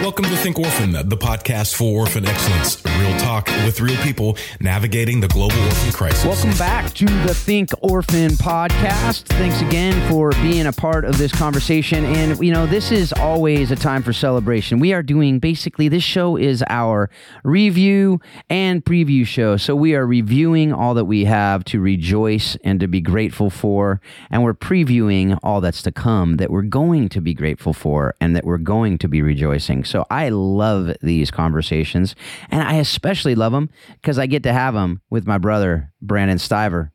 [0.00, 2.84] Welcome to Think Orphan, the podcast for orphan excellence.
[3.00, 6.24] Real talk with real people navigating the global orphan crisis.
[6.24, 9.24] Welcome back to the Think Orphan podcast.
[9.24, 12.04] Thanks again for being a part of this conversation.
[12.04, 14.78] And, you know, this is always a time for celebration.
[14.78, 17.10] We are doing basically, this show is our
[17.42, 19.56] review and preview show.
[19.56, 24.00] So we are reviewing all that we have to rejoice and to be grateful for.
[24.30, 28.36] And we're previewing all that's to come that we're going to be grateful for and
[28.36, 29.84] that we're going to be rejoicing.
[29.88, 32.14] So I love these conversations.
[32.50, 33.70] And I especially love them
[34.00, 36.90] because I get to have them with my brother, Brandon Stiver.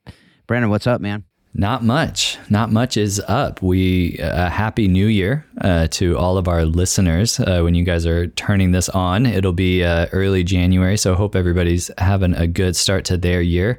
[0.47, 1.23] Brandon, what's up, man?
[1.55, 2.39] Not much.
[2.49, 3.61] Not much is up.
[3.61, 7.39] We uh, happy New Year uh, to all of our listeners.
[7.39, 10.97] Uh, when you guys are turning this on, it'll be uh, early January.
[10.97, 13.77] So hope everybody's having a good start to their year.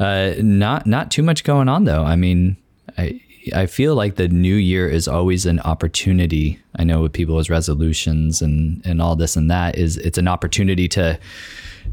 [0.00, 2.02] Uh, not not too much going on though.
[2.02, 2.56] I mean,
[2.98, 3.20] I
[3.54, 6.58] I feel like the new year is always an opportunity.
[6.76, 10.88] I know with people's resolutions and and all this and that is it's an opportunity
[10.88, 11.18] to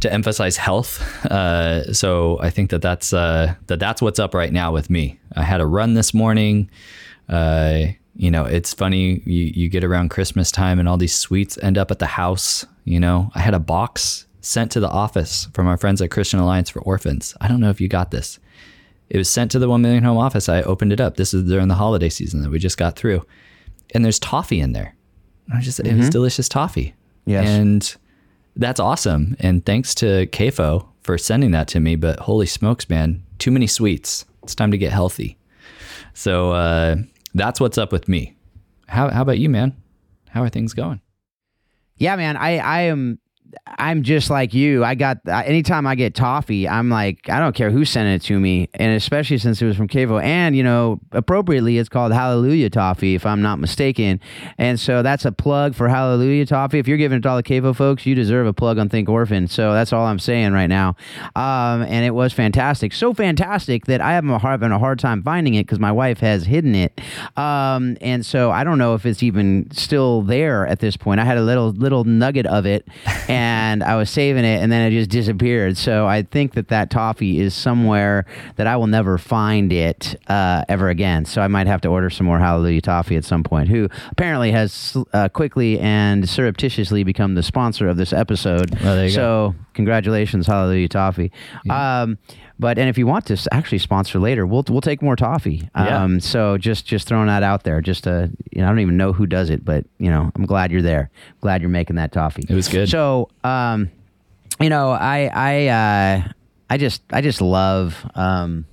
[0.02, 1.02] to emphasize health.
[1.26, 5.20] Uh, so I think that that's uh, that that's what's up right now with me.
[5.36, 6.70] I had a run this morning.
[7.28, 11.58] Uh, you know, it's funny you, you get around Christmas time and all these sweets
[11.62, 12.66] end up at the house.
[12.86, 16.40] You know, I had a box sent to the office from our friends at Christian
[16.40, 17.36] Alliance for Orphans.
[17.42, 18.40] I don't know if you got this.
[19.10, 20.50] It was sent to the One Million Home office.
[20.50, 21.18] I opened it up.
[21.18, 23.26] This is during the holiday season that we just got through,
[23.94, 24.96] and there's toffee in there.
[25.54, 25.96] I just mm-hmm.
[25.96, 26.94] it was delicious toffee.
[27.26, 27.48] Yes.
[27.48, 27.96] and
[28.56, 29.36] that's awesome.
[29.40, 31.96] And thanks to CAFO for sending that to me.
[31.96, 34.26] But holy smokes, man, too many sweets.
[34.44, 35.38] It's time to get healthy.
[36.14, 36.98] So uh,
[37.34, 38.36] that's what's up with me.
[38.88, 39.76] How, how about you, man?
[40.30, 41.02] How are things going?
[41.98, 42.38] Yeah, man.
[42.38, 43.20] I, I am
[43.66, 44.84] I'm just like you.
[44.84, 48.40] I got anytime I get toffee, I'm like, I don't care who sent it to
[48.40, 52.70] me, and especially since it was from CAFO, and you know, appropriately, it's called Hallelujah
[52.70, 54.20] Toffee, if I'm not mistaken.
[54.58, 56.80] And so that's a plug for Hallelujah Toffee.
[56.80, 59.10] If you're giving it to all the CAFO folks, you deserve a plug on Think
[59.10, 59.48] Orphan.
[59.48, 60.96] So that's all I'm saying right now.
[61.36, 65.56] Um, and it was fantastic, so fantastic that I am having a hard time finding
[65.56, 67.00] it because my wife has hidden it.
[67.36, 71.20] Um, and so I don't know if it's even still there at this point.
[71.20, 72.88] I had a little little nugget of it.
[73.28, 73.38] and
[73.84, 75.78] I was saving it, and then it just disappeared.
[75.78, 80.66] So I think that that toffee is somewhere that I will never find it uh,
[80.68, 81.26] ever again.
[81.26, 83.70] So I might have to order some more Hallelujah toffee at some point.
[83.70, 88.80] Who apparently has uh, quickly and surreptitiously become the sponsor of this episode.
[88.82, 89.56] Well, so go.
[89.74, 91.32] congratulations, Hallelujah toffee.
[91.66, 92.02] Yeah.
[92.02, 92.18] Um,
[92.60, 95.70] but and if you want to actually sponsor later, we'll we'll take more toffee.
[95.76, 96.04] Yeah.
[96.04, 97.80] Um, so just just throwing that out there.
[97.80, 100.46] Just to you know, I don't even know who does it, but you know, I'm
[100.46, 101.10] glad you're there.
[101.40, 102.44] Glad you're making that toffee.
[102.48, 102.90] It was good.
[102.90, 103.90] So um,
[104.60, 106.32] you know, I I uh,
[106.70, 108.66] I just I just love um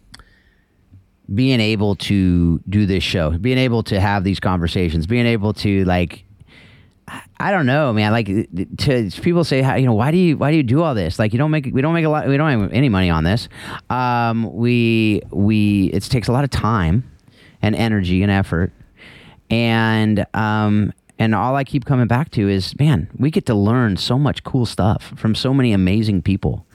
[1.32, 5.84] being able to do this show, being able to have these conversations, being able to
[5.84, 6.24] like
[7.38, 8.12] I don't know, man.
[8.12, 11.18] Like to people say, you know, why do you why do you do all this?
[11.18, 13.24] Like you don't make we don't make a lot we don't have any money on
[13.24, 13.48] this.
[13.90, 17.08] Um, we we it takes a lot of time
[17.62, 18.72] and energy and effort,
[19.50, 23.96] and um, and all I keep coming back to is, man, we get to learn
[23.96, 26.66] so much cool stuff from so many amazing people,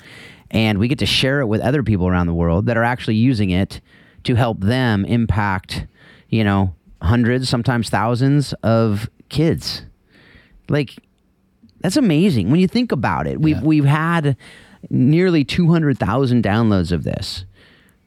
[0.49, 3.15] and we get to share it with other people around the world that are actually
[3.15, 3.81] using it
[4.23, 5.87] to help them impact,
[6.29, 9.83] you know, hundreds, sometimes thousands of kids
[10.71, 10.95] like
[11.79, 13.41] that's amazing when you think about it.
[13.41, 13.63] We've yeah.
[13.63, 14.37] we've had
[14.89, 17.45] nearly 200,000 downloads of this.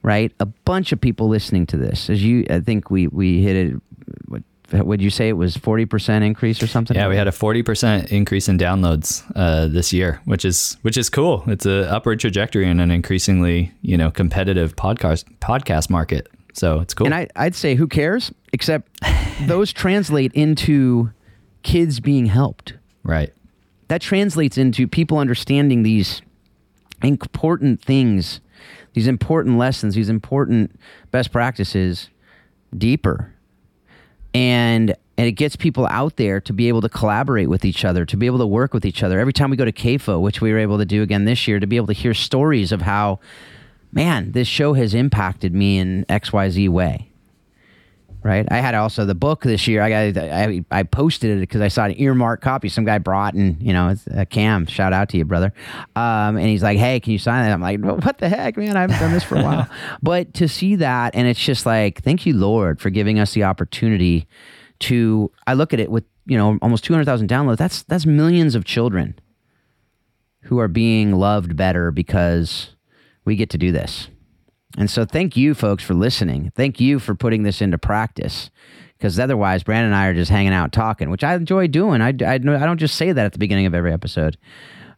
[0.01, 0.31] Right?
[0.39, 2.09] A bunch of people listening to this.
[2.09, 3.81] As you I think we we hit it
[4.27, 6.95] what would you say it was 40% increase or something?
[6.95, 11.09] Yeah, we had a 40% increase in downloads uh, this year, which is which is
[11.09, 11.43] cool.
[11.47, 16.29] It's an upward trajectory in an increasingly, you know, competitive podcast podcast market.
[16.53, 17.05] So, it's cool.
[17.05, 18.31] And I, I'd say who cares?
[18.53, 18.89] Except
[19.41, 21.11] those translate into
[21.65, 22.75] kids being helped.
[23.03, 23.33] Right.
[23.89, 26.21] That translates into people understanding these
[27.01, 28.39] important things,
[28.93, 30.79] these important lessons, these important
[31.11, 32.09] best practices
[32.77, 33.33] deeper.
[34.33, 38.05] And and it gets people out there to be able to collaborate with each other,
[38.05, 39.19] to be able to work with each other.
[39.19, 41.59] Every time we go to CAFO, which we were able to do again this year,
[41.61, 43.21] to be able to hear stories of how,
[43.93, 47.09] man, this show has impacted me in XYZ way
[48.25, 48.47] right?
[48.49, 49.83] I had also the book this year.
[49.83, 53.35] I got I, I posted it because I saw an earmark copy some guy brought,
[53.35, 54.65] and you know, it's a Cam.
[54.65, 55.53] Shout out to you, brother.
[55.95, 58.57] Um, and he's like, "Hey, can you sign that?" I'm like, well, "What the heck,
[58.57, 58.75] man?
[58.75, 59.69] I haven't done this for a while."
[60.01, 63.43] but to see that, and it's just like, thank you, Lord, for giving us the
[63.43, 64.27] opportunity
[64.79, 65.31] to.
[65.45, 67.57] I look at it with you know almost 200,000 downloads.
[67.57, 69.19] That's that's millions of children
[70.41, 72.71] who are being loved better because
[73.23, 74.09] we get to do this.
[74.77, 76.51] And so thank you folks for listening.
[76.55, 78.49] Thank you for putting this into practice
[78.97, 82.01] because otherwise Brandon and I are just hanging out talking, which I enjoy doing.
[82.01, 84.37] I, I, I don't just say that at the beginning of every episode,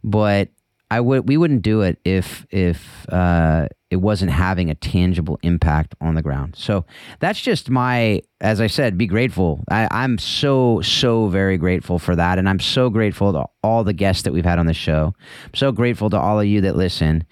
[0.04, 0.50] but
[0.90, 5.96] I would we wouldn't do it if if uh, it wasn't having a tangible impact
[6.00, 6.56] on the ground.
[6.56, 6.86] So
[7.20, 9.64] that's just my, as I said, be grateful.
[9.70, 13.94] I, I'm so so very grateful for that, and I'm so grateful to all the
[13.94, 15.14] guests that we've had on the show.
[15.46, 17.26] I'm so grateful to all of you that listen,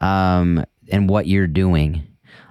[0.00, 2.06] um, and what you're doing.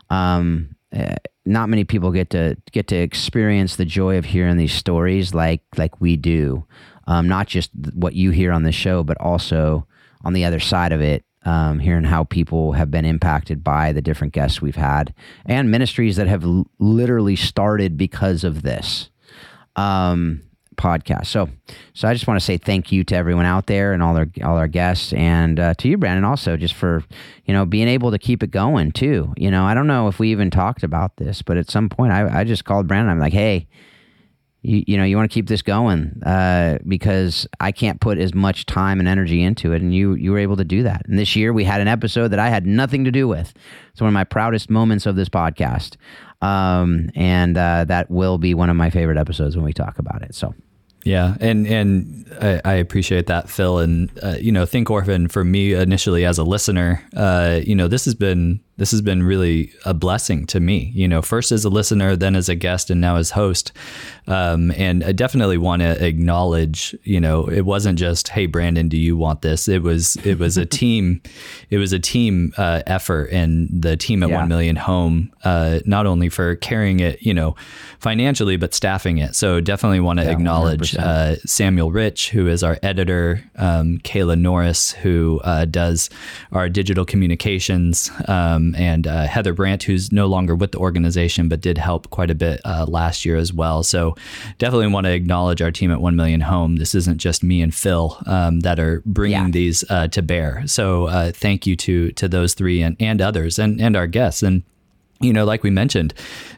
[0.09, 4.73] Um, uh, not many people get to get to experience the joy of hearing these
[4.73, 6.65] stories like like we do.
[7.07, 9.87] Um, not just what you hear on the show, but also
[10.23, 14.01] on the other side of it, um, hearing how people have been impacted by the
[14.01, 15.13] different guests we've had
[15.45, 19.09] and ministries that have l- literally started because of this
[19.75, 20.43] um,
[20.81, 21.27] podcast.
[21.27, 21.49] So,
[21.93, 24.27] so I just want to say thank you to everyone out there and all our
[24.43, 27.03] all our guests, and uh, to you, Brandon, also just for
[27.45, 29.33] you know being able to keep it going too.
[29.37, 32.11] You know, I don't know if we even talked about this, but at some point,
[32.11, 33.11] I, I just called Brandon.
[33.11, 33.67] I'm like, hey
[34.63, 38.33] you, you know you want to keep this going uh, because I can't put as
[38.33, 41.01] much time and energy into it, and you you were able to do that.
[41.07, 43.53] And this year we had an episode that I had nothing to do with.
[43.91, 45.97] It's one of my proudest moments of this podcast,
[46.41, 50.21] um, and uh, that will be one of my favorite episodes when we talk about
[50.21, 50.35] it.
[50.35, 50.53] So.
[51.03, 53.79] Yeah, and and I, I appreciate that, Phil.
[53.79, 57.87] And uh, you know, Think Orphan for me initially as a listener, uh, you know,
[57.87, 60.91] this has been this has been really a blessing to me.
[60.95, 63.71] You know, first as a listener, then as a guest, and now as host.
[64.25, 68.97] Um, and I definitely want to acknowledge, you know, it wasn't just, "Hey, Brandon, do
[68.97, 71.21] you want this?" It was it was a team,
[71.69, 74.37] it was a team uh, effort, and the team at yeah.
[74.37, 77.55] One Million Home, uh, not only for carrying it, you know,
[77.99, 79.35] financially, but staffing it.
[79.35, 84.39] So definitely want to yeah, acknowledge uh, Samuel Rich, who is our editor, um, Kayla
[84.39, 86.09] Norris, who uh, does
[86.51, 88.09] our digital communications.
[88.27, 92.31] Um, and uh, Heather Brandt, who's no longer with the organization but did help quite
[92.31, 93.83] a bit uh, last year as well.
[93.83, 94.15] So
[94.57, 96.77] definitely want to acknowledge our team at One Million Home.
[96.77, 99.51] This isn't just me and Phil um, that are bringing yeah.
[99.51, 100.63] these uh, to bear.
[100.67, 104.43] So uh, thank you to to those three and, and others and and our guests
[104.43, 104.63] and
[105.21, 106.13] you know, like we mentioned,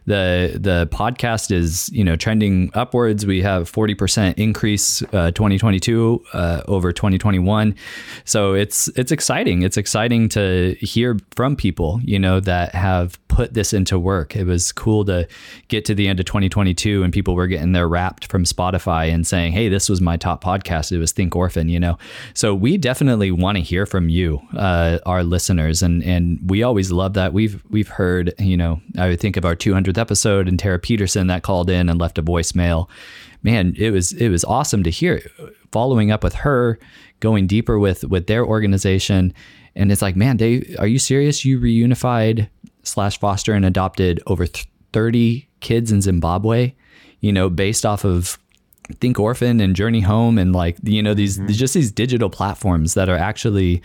[0.06, 3.26] the the podcast is you know trending upwards.
[3.26, 7.76] We have forty percent increase uh, 2022 uh, over 2021,
[8.26, 9.62] so it's it's exciting.
[9.62, 14.36] It's exciting to hear from people you know that have put this into work.
[14.36, 15.28] It was cool to
[15.68, 19.26] get to the end of 2022 and people were getting their wrapped from Spotify and
[19.26, 20.92] saying, "Hey, this was my top podcast.
[20.92, 21.98] It was Think Orphan." You know,
[22.34, 26.92] so we definitely want to hear from you, uh, our listeners, and and we always
[26.92, 27.34] love that.
[27.34, 28.34] We've we've heard.
[28.40, 29.56] You know, I think of our
[29.94, 32.90] 200th episode and Tara Peterson that called in and left a voicemail.
[33.42, 35.22] Man, it was it was awesome to hear.
[35.72, 36.80] Following up with her,
[37.20, 39.34] going deeper with with their organization,
[39.76, 41.44] and it's like, man, they are you serious?
[41.44, 42.50] You reunified
[42.84, 44.46] slash foster and adopted over
[44.92, 46.74] 30 kids in Zimbabwe,
[47.22, 48.38] you know, based off of
[49.00, 51.48] Think Orphan and Journey Home and like you know these mm-hmm.
[51.48, 53.82] just these digital platforms that are actually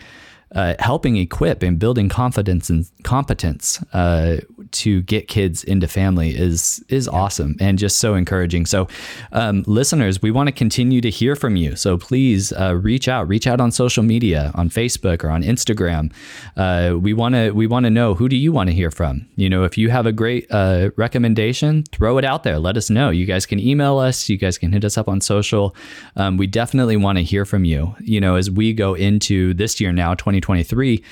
[0.53, 4.37] uh, helping equip and building confidence and competence uh,
[4.71, 8.65] to get kids into family is is awesome and just so encouraging.
[8.65, 8.87] So,
[9.31, 11.75] um, listeners, we want to continue to hear from you.
[11.75, 16.11] So please uh, reach out, reach out on social media, on Facebook or on Instagram.
[16.57, 19.27] Uh, we want to we want to know who do you want to hear from.
[19.35, 22.59] You know, if you have a great uh, recommendation, throw it out there.
[22.59, 23.09] Let us know.
[23.09, 24.29] You guys can email us.
[24.29, 25.75] You guys can hit us up on social.
[26.15, 27.95] Um, we definitely want to hear from you.
[27.99, 31.03] You know, as we go into this year now, twenty 2023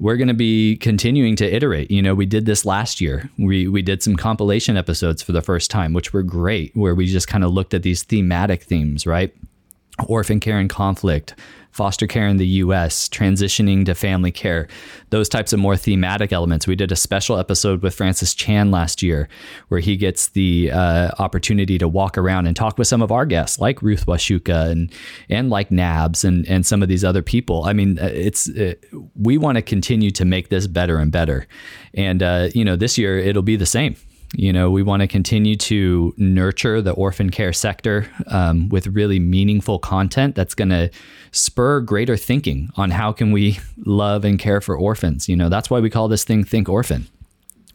[0.00, 1.90] we're going to be continuing to iterate.
[1.90, 3.30] You know, we did this last year.
[3.38, 7.06] We we did some compilation episodes for the first time, which were great, where we
[7.06, 9.34] just kind of looked at these thematic themes, right?
[10.08, 11.36] Orphan care and conflict,
[11.74, 14.68] foster care in the US, transitioning to family care,
[15.10, 16.68] those types of more thematic elements.
[16.68, 19.28] We did a special episode with Francis Chan last year
[19.68, 23.26] where he gets the uh, opportunity to walk around and talk with some of our
[23.26, 24.92] guests, like Ruth Wacuka and
[25.28, 27.64] and like Nabs and and some of these other people.
[27.64, 28.74] I mean, uh, it's uh,
[29.16, 31.48] we want to continue to make this better and better,
[31.92, 33.96] and uh, you know, this year it'll be the same.
[34.36, 39.20] You know, we want to continue to nurture the orphan care sector um, with really
[39.20, 40.90] meaningful content that's going to
[41.30, 45.28] spur greater thinking on how can we love and care for orphans.
[45.28, 47.06] You know, that's why we call this thing Think Orphan.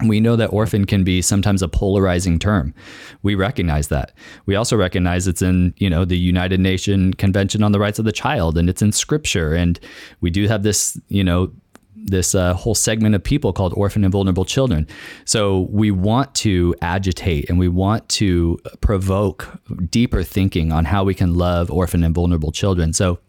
[0.05, 2.73] We know that orphan can be sometimes a polarizing term.
[3.21, 4.13] We recognize that.
[4.45, 8.05] We also recognize it's in, you know, the United Nation Convention on the Rights of
[8.05, 9.77] the Child and it's in scripture and
[10.21, 11.51] we do have this, you know,
[12.05, 14.87] this uh, whole segment of people called orphan and vulnerable children.
[15.25, 19.47] So we want to agitate and we want to provoke
[19.89, 22.93] deeper thinking on how we can love orphan and vulnerable children.
[22.93, 23.19] So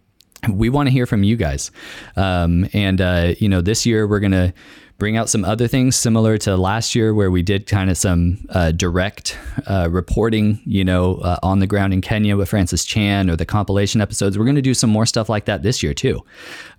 [0.48, 1.70] we want to hear from you guys.
[2.16, 4.54] Um, and, uh, you know, this year we're to
[5.00, 8.38] bring out some other things similar to last year where we did kind of some
[8.50, 13.28] uh, direct uh, reporting, you know, uh, on the ground in Kenya with Francis Chan
[13.28, 14.38] or the compilation episodes.
[14.38, 16.20] We're going to do some more stuff like that this year too.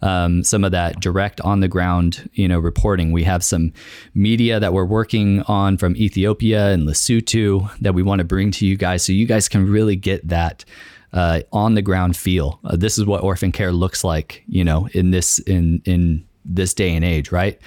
[0.04, 3.12] Um, some of that direct on the ground, you know, reporting.
[3.12, 3.74] We have some
[4.14, 8.68] media that we're working on from Ethiopia and Lesotho that we want to bring to
[8.68, 10.64] you guys so you guys can really get that
[11.12, 12.60] uh, on the ground feel.
[12.64, 16.74] Uh, this is what orphan care looks like, you know, in this in in this
[16.74, 17.60] day and age, right?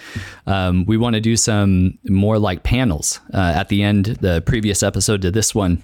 [0.47, 4.07] Um, we want to do some more like panels uh, at the end.
[4.07, 5.83] The previous episode to this one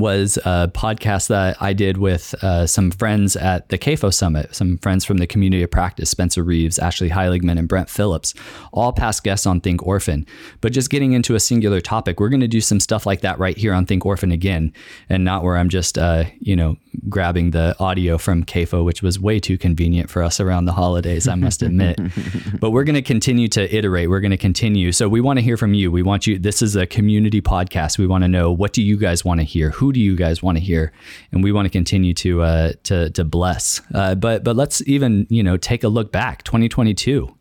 [0.00, 4.78] was a podcast that I did with uh, some friends at the CAFO Summit, some
[4.78, 8.34] friends from the community of practice, Spencer Reeves, Ashley Heiligman, and Brent Phillips,
[8.72, 10.26] all past guests on Think Orphan.
[10.60, 13.38] But just getting into a singular topic, we're going to do some stuff like that
[13.38, 14.72] right here on Think Orphan again,
[15.08, 16.76] and not where I'm just, uh, you know,
[17.08, 21.28] grabbing the audio from CAFO, which was way too convenient for us around the holidays,
[21.28, 21.98] I must admit.
[22.60, 24.08] but we're going to continue to iterate.
[24.08, 24.92] We're going to continue.
[24.92, 25.90] So we want to hear from you.
[25.90, 27.98] We want you, this is a community podcast.
[27.98, 29.70] We want to know what do you guys want to hear?
[29.70, 30.92] Who do you guys want to hear?
[31.32, 33.80] And we want to continue to, uh, to, to bless.
[33.94, 37.34] Uh, but, but let's even, you know, take a look back 2022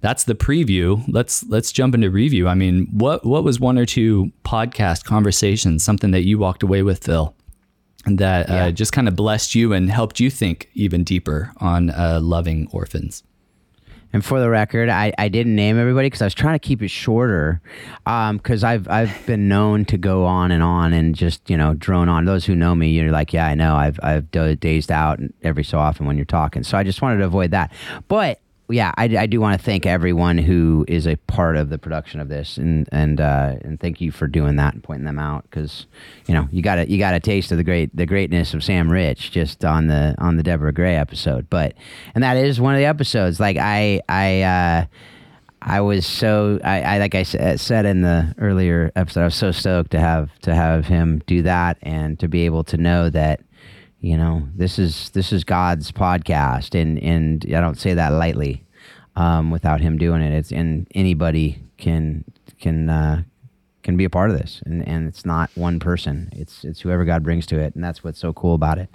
[0.00, 1.02] that's the preview.
[1.08, 2.46] Let's let's jump into review.
[2.46, 6.82] I mean, what what was one or two podcast conversations, something that you walked away
[6.82, 7.34] with, Phil,
[8.06, 12.20] that uh, just kind of blessed you and helped you think even deeper on uh,
[12.22, 13.22] loving orphans.
[14.14, 16.82] And for the record, I, I didn't name everybody because I was trying to keep
[16.82, 17.60] it shorter.
[18.04, 21.74] Because um, I've I've been known to go on and on and just you know
[21.74, 22.24] drone on.
[22.24, 23.74] Those who know me, you're like, yeah, I know.
[23.74, 26.62] I've I've dazed out every so often when you're talking.
[26.62, 27.72] So I just wanted to avoid that.
[28.06, 31.76] But yeah, I, I do want to thank everyone who is a part of the
[31.76, 35.18] production of this, and and uh, and thank you for doing that and pointing them
[35.18, 35.86] out because
[36.26, 38.64] you know you got a you got a taste of the great the greatness of
[38.64, 41.74] Sam Rich just on the on the Deborah Gray episode, but
[42.14, 43.38] and that is one of the episodes.
[43.40, 44.42] Like I I.
[44.42, 44.86] Uh,
[45.66, 49.50] I was so I, I like I said in the earlier episode, I was so
[49.50, 53.40] stoked to have to have him do that and to be able to know that
[54.04, 58.62] you know this is this is God's podcast, and and I don't say that lightly.
[59.16, 62.24] Um, without him doing it, it's and anybody can
[62.60, 63.22] can uh,
[63.84, 66.30] can be a part of this, and, and it's not one person.
[66.32, 68.88] It's it's whoever God brings to it, and that's what's so cool about it.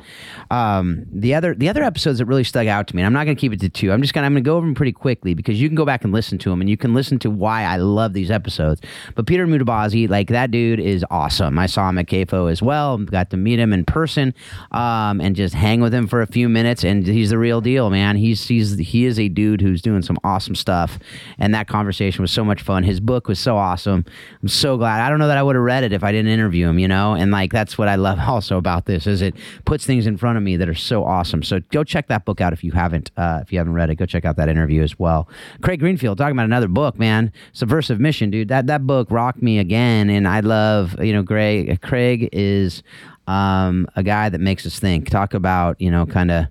[0.51, 3.25] Um, the other the other episodes that really stuck out to me, and I'm not
[3.25, 3.91] going to keep it to two.
[3.91, 6.03] I'm just gonna I'm gonna go over them pretty quickly because you can go back
[6.03, 8.81] and listen to them, and you can listen to why I love these episodes.
[9.15, 11.58] But Peter Mutabazi, like that dude is awesome.
[11.60, 12.98] I saw him at CAFO as well.
[12.98, 14.34] Got to meet him in person,
[14.72, 17.91] um, and just hang with him for a few minutes, and he's the real deal,
[17.91, 18.15] man.
[18.15, 20.98] He's he's he is a dude who's doing some awesome stuff,
[21.38, 22.84] and that conversation was so much fun.
[22.84, 24.03] His book was so awesome.
[24.41, 25.01] I'm so glad.
[25.01, 26.88] I don't know that I would have read it if I didn't interview him, you
[26.88, 27.13] know?
[27.13, 30.38] And like that's what I love also about this is it puts things in front
[30.38, 31.43] of me that are so awesome.
[31.43, 33.95] So go check that book out if you haven't uh, if you haven't read it.
[33.95, 35.29] Go check out that interview as well.
[35.62, 37.31] Craig Greenfield talking about another book, man.
[37.53, 38.48] Subversive Mission, dude.
[38.48, 42.81] That that book rocked me again and I love, you know, Greg Craig is
[43.27, 45.09] um, a guy that makes us think.
[45.09, 46.48] Talk about, you know, kind of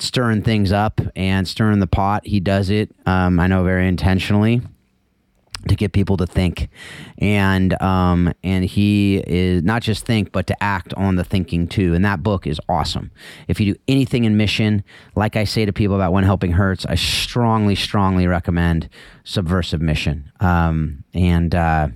[0.00, 2.26] stirring things up and stirring the pot.
[2.26, 4.60] He does it, um, I know, very intentionally
[5.66, 6.68] to get people to think.
[7.18, 11.94] And um, and he is not just think but to act on the thinking too.
[11.94, 13.10] And that book is awesome.
[13.48, 14.84] If you do anything in mission
[15.14, 18.88] like i say to people about when helping hurts i strongly strongly recommend
[19.24, 20.30] subversive mission.
[20.40, 21.88] Um, and uh,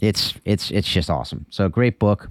[0.00, 1.46] it's it's it's just awesome.
[1.50, 2.30] So great book.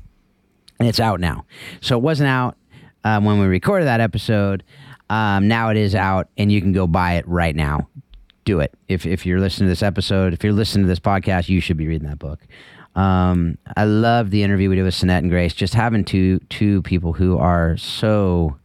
[0.80, 1.46] And it's out now.
[1.80, 2.58] So it wasn't out
[3.04, 4.64] um, when we recorded that episode.
[5.12, 7.88] Um, now it is out and you can go buy it right now
[8.46, 8.74] do it.
[8.88, 11.78] If if you're listening to this episode, if you're listening to this podcast, you should
[11.78, 12.40] be reading that book.
[12.96, 15.54] Um, I love the interview we did with Sinette and Grace.
[15.54, 18.58] Just having two two people who are so,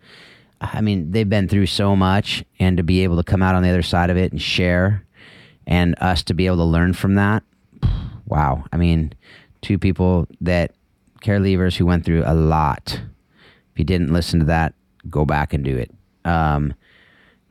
[0.60, 3.62] I mean, they've been through so much, and to be able to come out on
[3.62, 5.04] the other side of it and share,
[5.66, 7.42] and us to be able to learn from that.
[8.28, 8.64] Wow.
[8.72, 9.12] I mean,
[9.62, 10.72] two people that
[11.20, 13.00] care leavers who went through a lot.
[13.72, 14.74] If you didn't listen to that,
[15.08, 15.92] go back and do it.
[16.24, 16.74] Um,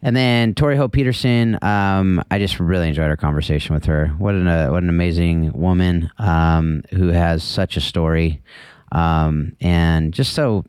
[0.02, 4.08] and then Tori Hope Peterson, um, I just really enjoyed our conversation with her.
[4.18, 8.42] What an uh, what an amazing woman um, who has such a story,
[8.92, 10.66] um, and just so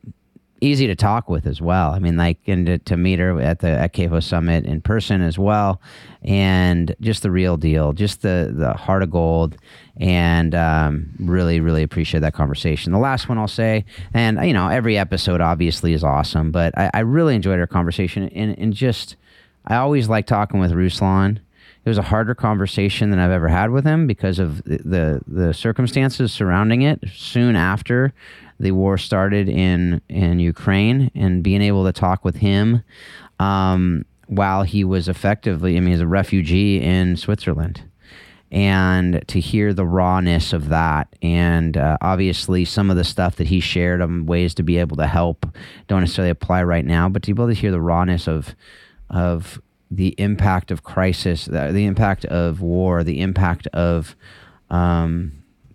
[0.61, 1.91] easy to talk with as well.
[1.91, 5.21] I mean, like, and to, to meet her at the at CAFO Summit in person
[5.21, 5.81] as well,
[6.21, 9.57] and just the real deal, just the the heart of gold,
[9.97, 12.91] and um, really, really appreciate that conversation.
[12.91, 16.89] The last one I'll say, and you know, every episode obviously is awesome, but I,
[16.93, 19.15] I really enjoyed our conversation, and and just
[19.65, 21.39] I always like talking with Ruslan.
[21.85, 25.21] It was a harder conversation than I've ever had with him because of the, the,
[25.25, 27.01] the circumstances surrounding it.
[27.13, 28.13] Soon after
[28.59, 32.83] the war started in in Ukraine, and being able to talk with him
[33.39, 37.83] um, while he was effectively, I mean, he's a refugee in Switzerland.
[38.49, 43.47] And to hear the rawness of that, and uh, obviously some of the stuff that
[43.47, 45.45] he shared on ways to be able to help
[45.87, 48.55] don't necessarily apply right now, but to be able to hear the rawness of
[49.09, 54.15] of the impact of crisis, the, the impact of war, the impact of
[54.69, 55.31] um,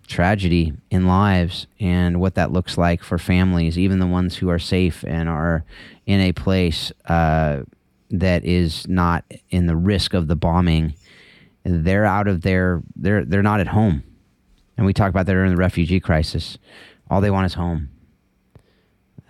[0.07, 4.59] tragedy in lives, and what that looks like for families, even the ones who are
[4.59, 5.63] safe and are
[6.05, 7.63] in a place uh,
[8.09, 10.93] that is not in the risk of the bombing.
[11.63, 14.03] They're out of their they're they're not at home,
[14.77, 16.57] and we talk about that in the refugee crisis.
[17.09, 17.89] All they want is home.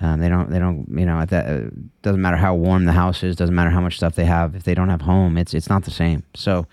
[0.03, 0.50] Um, they don't.
[0.50, 0.86] They don't.
[0.89, 1.70] You know, that uh,
[2.01, 3.38] doesn't matter how warm the house is.
[3.38, 4.53] Doesn't matter how much stuff they have.
[4.53, 6.24] If they don't have home, it's it's not the same.
[6.36, 6.68] So,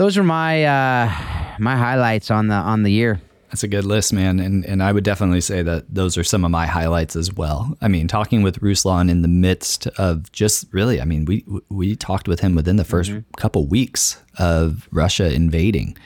[0.00, 1.12] those are my uh,
[1.58, 3.20] my highlights on the on the year.
[3.48, 6.42] That's a good list, man, and and I would definitely say that those are some
[6.42, 7.76] of my highlights as well.
[7.82, 11.96] I mean, talking with Ruslan in the midst of just really, I mean, we we
[11.96, 13.34] talked with him within the 1st mm-hmm.
[13.36, 15.98] couple weeks of Russia invading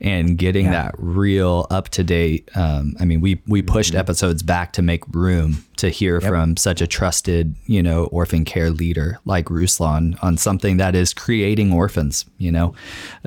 [0.00, 0.72] and getting yeah.
[0.72, 2.48] that real up to date.
[2.54, 4.00] Um, I mean, we we pushed mm-hmm.
[4.00, 6.28] episodes back to make room to hear yep.
[6.28, 11.14] from such a trusted, you know, orphan care leader like Ruslan on something that is
[11.14, 12.24] creating orphans.
[12.38, 12.74] You know,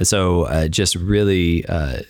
[0.04, 1.66] so uh, just really.
[1.66, 2.02] Uh,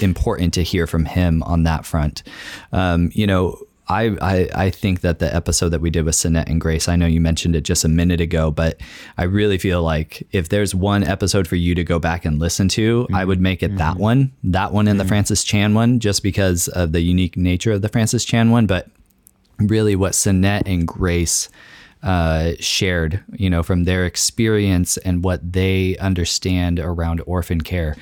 [0.00, 2.22] important to hear from him on that front.
[2.70, 6.48] Um, you know, I, I, I think that the episode that we did with Sinette
[6.48, 8.80] and Grace, I know you mentioned it just a minute ago, but
[9.16, 12.68] I really feel like if there's one episode for you to go back and listen
[12.70, 13.14] to, mm-hmm.
[13.14, 13.78] I would make it mm-hmm.
[13.78, 15.06] that one, that one and mm-hmm.
[15.06, 18.66] the Francis Chan one, just because of the unique nature of the Francis Chan one.
[18.66, 18.88] But
[19.58, 21.48] really, what Sinette and Grace
[22.02, 27.96] uh, shared, you know, from their experience and what they understand around orphan care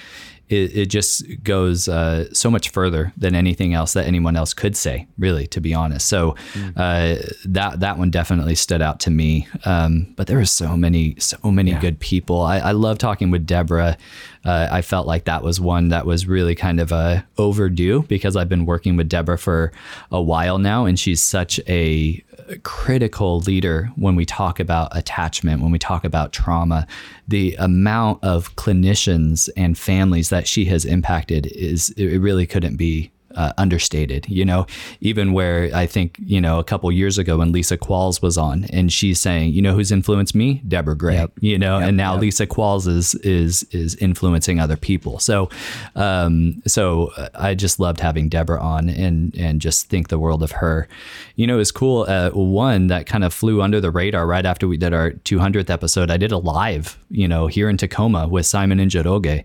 [0.48, 4.76] it, it just goes uh, so much further than anything else that anyone else could
[4.76, 6.06] say, really, to be honest.
[6.08, 6.72] So mm.
[6.76, 9.48] uh, that that one definitely stood out to me.
[9.64, 11.80] Um, but there were so many, so many yeah.
[11.80, 12.42] good people.
[12.42, 13.96] I, I love talking with Deborah.
[14.44, 18.36] Uh, I felt like that was one that was really kind of uh, overdue because
[18.36, 19.72] I've been working with Deborah for
[20.10, 22.22] a while now, and she's such a
[22.62, 26.86] critical leader when we talk about attachment, when we talk about trauma.
[27.26, 33.10] The amount of clinicians and families that she has impacted is it really couldn't be
[33.34, 34.28] uh, understated.
[34.28, 34.66] You know,
[35.00, 38.64] even where I think you know a couple years ago when Lisa Qualls was on,
[38.64, 40.62] and she's saying, you know, who's influenced me?
[40.66, 41.14] Deborah Gray.
[41.14, 41.32] Yep.
[41.40, 42.22] You know, yep, and now yep.
[42.22, 45.18] Lisa Qualls is is is influencing other people.
[45.18, 45.48] So,
[45.94, 50.42] um, so uh, I just loved having Deborah on, and and just think the world
[50.42, 50.88] of her.
[51.36, 52.06] You know, it's cool.
[52.08, 55.70] Uh, one that kind of flew under the radar right after we did our 200th
[55.70, 56.10] episode.
[56.10, 59.44] I did a live, you know, here in Tacoma with Simon and Njoroge,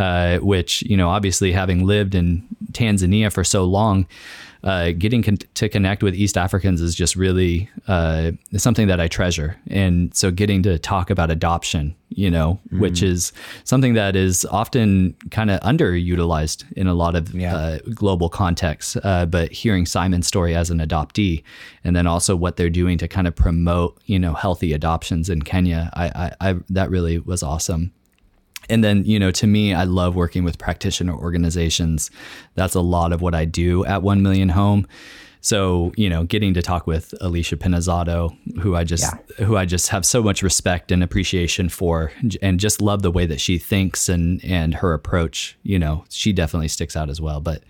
[0.00, 4.06] uh, which you know, obviously having lived in Tanzania for so long,
[4.62, 9.08] uh, getting con- to connect with East Africans is just really uh, something that I
[9.08, 9.56] treasure.
[9.68, 12.78] And so getting to talk about adoption, you know, mm.
[12.78, 13.32] which is
[13.64, 17.56] something that is often kind of underutilized in a lot of yeah.
[17.56, 18.96] uh, global contexts.
[19.02, 21.42] Uh, but hearing Simon's story as an adoptee,
[21.84, 25.40] and then also what they're doing to kind of promote, you know, healthy adoptions in
[25.42, 26.06] Kenya, I,
[26.40, 27.92] I, I that really was awesome
[28.70, 32.10] and then you know to me i love working with practitioner organizations
[32.54, 34.86] that's a lot of what i do at 1 million home
[35.40, 39.04] so you know, getting to talk with Alicia Pinizzotto, who I just
[39.38, 39.44] yeah.
[39.46, 43.26] who I just have so much respect and appreciation for, and just love the way
[43.26, 45.56] that she thinks and and her approach.
[45.62, 47.40] You know, she definitely sticks out as well.
[47.40, 47.62] But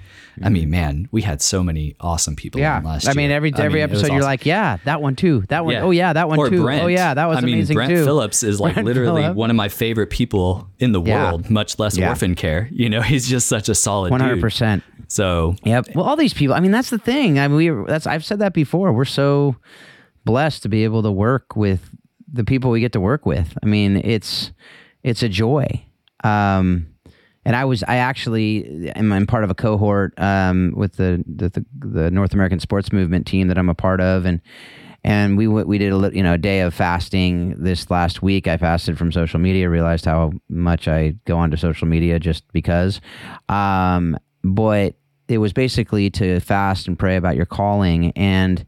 [0.42, 2.60] I mean, man, we had so many awesome people.
[2.60, 3.10] Yeah, last year.
[3.10, 5.74] I mean, every every episode you're like, yeah, that one too, that one.
[5.74, 5.82] Yeah.
[5.82, 6.62] Oh yeah, that one or too.
[6.62, 6.84] Brent.
[6.84, 8.04] Oh yeah, that was I mean, Brent too.
[8.04, 9.36] Phillips is like Brent literally Phillip.
[9.36, 11.30] one of my favorite people in the yeah.
[11.30, 12.08] world, much less yeah.
[12.08, 12.68] orphan care.
[12.72, 14.10] You know, he's just such a solid.
[14.10, 14.82] One hundred percent.
[15.08, 15.88] So yep.
[15.94, 16.54] Well, all these people.
[16.54, 17.38] I mean, that's the thing.
[17.38, 18.92] I mean, we that's I've said that before.
[18.92, 19.56] We're so
[20.24, 21.90] blessed to be able to work with
[22.32, 23.56] the people we get to work with.
[23.62, 24.52] I mean, it's
[25.02, 25.84] it's a joy.
[26.22, 26.86] Um,
[27.44, 31.64] and I was I actually am I'm part of a cohort um, with the, the
[31.78, 34.40] the North American Sports Movement team that I'm a part of, and
[35.02, 38.46] and we we did a you know a day of fasting this last week.
[38.46, 39.70] I fasted from social media.
[39.70, 43.00] Realized how much I go onto social media just because.
[43.48, 44.94] Um, but
[45.28, 48.64] it was basically to fast and pray about your calling and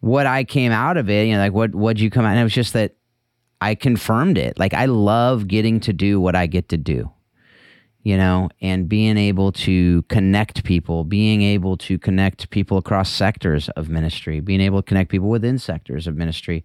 [0.00, 2.30] what I came out of it, you know, like what what'd you come out?
[2.30, 2.94] And it was just that
[3.60, 4.58] I confirmed it.
[4.58, 7.10] Like I love getting to do what I get to do.
[8.04, 13.68] You know, and being able to connect people, being able to connect people across sectors
[13.70, 16.64] of ministry, being able to connect people within sectors of ministry,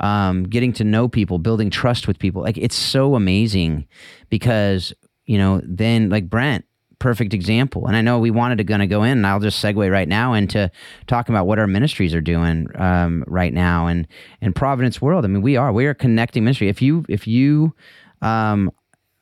[0.00, 2.42] um, getting to know people, building trust with people.
[2.42, 3.88] Like it's so amazing
[4.28, 4.92] because,
[5.24, 6.64] you know, then like Brent,
[7.04, 7.86] perfect example.
[7.86, 10.32] And I know we wanted to gonna go in, and I'll just segue right now
[10.32, 10.70] into
[11.06, 14.08] talking about what our ministries are doing um, right now and
[14.40, 15.24] and Providence World.
[15.24, 16.68] I mean, we are we are connecting ministry.
[16.68, 17.74] If you if you
[18.22, 18.70] um,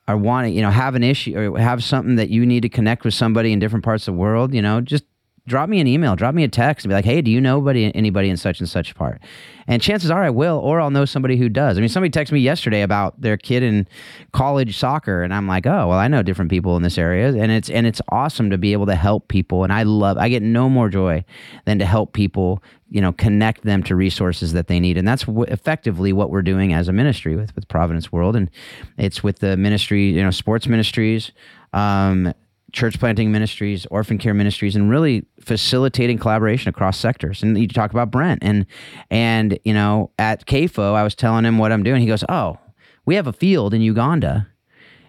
[0.09, 3.05] are wanting, you know, have an issue or have something that you need to connect
[3.05, 5.05] with somebody in different parts of the world, you know, just
[5.47, 7.57] drop me an email, drop me a text, and be like, "Hey, do you know
[7.57, 9.21] anybody anybody in such and such part?"
[9.67, 11.77] And chances are I will, or I'll know somebody who does.
[11.77, 13.87] I mean, somebody texted me yesterday about their kid in
[14.33, 17.51] college soccer, and I'm like, "Oh, well, I know different people in this area," and
[17.51, 20.43] it's and it's awesome to be able to help people, and I love, I get
[20.43, 21.25] no more joy
[21.65, 25.25] than to help people, you know, connect them to resources that they need, and that's
[25.25, 28.49] w- effectively what we're doing as a ministry with with Providence World, and
[28.97, 31.33] it's with the ministry, you know, sports ministries.
[31.73, 32.33] Um,
[32.73, 37.43] church planting ministries, orphan care ministries, and really facilitating collaboration across sectors.
[37.43, 38.67] And you talk about Brent and
[39.11, 42.01] and you know at CAFO, I was telling him what I'm doing.
[42.01, 42.59] He goes, "Oh,
[43.05, 44.49] we have a field in Uganda,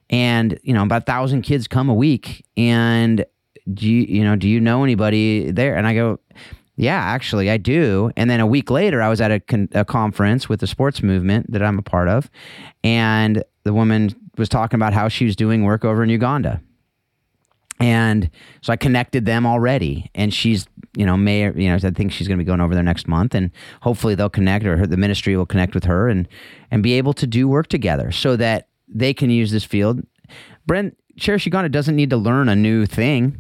[0.10, 2.46] and you know about a thousand kids come a week.
[2.58, 3.26] And
[3.74, 6.20] do you you know do you know anybody there?" And I go.
[6.76, 8.12] Yeah, actually, I do.
[8.18, 11.04] And then a week later, I was at a, con- a conference with the sports
[11.04, 12.32] movement that I'm a part of,
[12.84, 16.60] and the woman was talking about how she was doing work over in Uganda
[17.80, 18.30] and
[18.62, 20.10] so I connected them already.
[20.16, 22.74] And she's, you know, may, you know, I think she's going to be going over
[22.74, 26.08] there next month, and hopefully they'll connect, or her, the ministry will connect with her,
[26.08, 26.28] and
[26.72, 30.02] and be able to do work together, so that they can use this field.
[30.66, 33.38] Brent Cherish Uganda doesn't need to learn a new thing.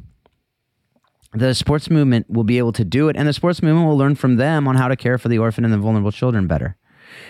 [1.33, 4.15] The sports movement will be able to do it, and the sports movement will learn
[4.15, 6.77] from them on how to care for the orphan and the vulnerable children better.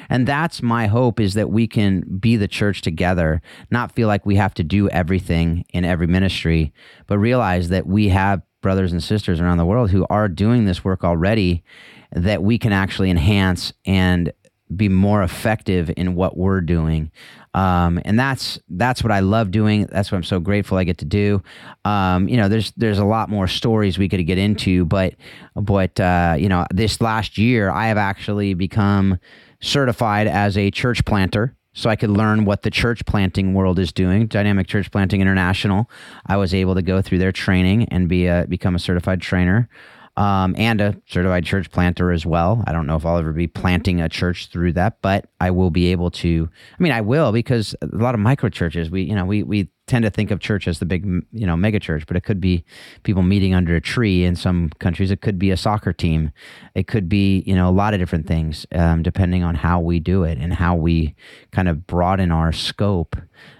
[0.09, 3.41] And that's my hope is that we can be the church together,
[3.71, 6.73] not feel like we have to do everything in every ministry,
[7.07, 10.83] but realize that we have brothers and sisters around the world who are doing this
[10.83, 11.63] work already
[12.11, 14.31] that we can actually enhance and
[14.75, 17.11] be more effective in what we're doing.
[17.53, 19.85] Um, and that's that's what I love doing.
[19.85, 21.43] That's what I'm so grateful I get to do.
[21.85, 25.15] Um, you know, there's there's a lot more stories we could get into, but
[25.55, 29.19] but uh, you know, this last year I have actually become
[29.61, 33.91] certified as a church planter so I could learn what the church planting world is
[33.91, 34.27] doing.
[34.27, 35.89] Dynamic Church Planting International.
[36.27, 39.69] I was able to go through their training and be a, become a certified trainer
[40.15, 42.63] um, and a certified church planter as well.
[42.67, 45.71] I don't know if I'll ever be planting a church through that, but I will
[45.71, 46.49] be able to.
[46.79, 49.69] I mean, I will because a lot of micro churches, we you know we we
[49.87, 52.39] tend to think of church as the big you know mega church, but it could
[52.39, 52.63] be
[53.01, 55.09] people meeting under a tree in some countries.
[55.09, 56.31] It could be a soccer team.
[56.75, 59.99] It could be you know a lot of different things um, depending on how we
[59.99, 61.15] do it and how we
[61.51, 63.15] kind of broaden our scope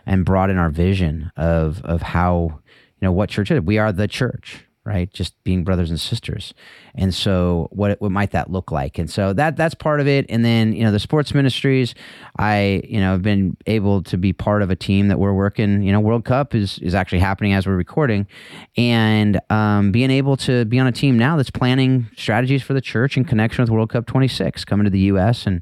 [0.06, 2.60] and broaden our vision of of how
[3.02, 3.62] you know what church is.
[3.62, 5.12] We are the church right?
[5.14, 6.54] Just being brothers and sisters.
[6.96, 9.00] And so what what might that look like?
[9.00, 10.26] And so that that's part of it.
[10.30, 11.96] And then, you know, the sports ministries,
[12.38, 15.84] I, you know, have been able to be part of a team that we're working,
[15.84, 18.28] you know, World Cup is is actually happening as we're recording.
[18.76, 22.82] And um, being able to be on a team now that's planning strategies for the
[22.82, 25.62] church in connection with World Cup 26 coming to the US and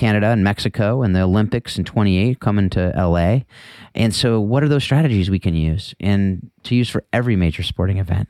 [0.00, 3.40] Canada and Mexico and the Olympics in 28 coming to LA.
[3.94, 7.62] And so, what are those strategies we can use and to use for every major
[7.62, 8.26] sporting event?